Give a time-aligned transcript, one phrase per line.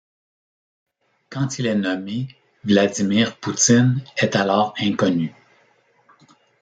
[1.29, 2.27] Quand il est nommé,
[2.63, 5.31] Vladimir Poutine est alors inconnu.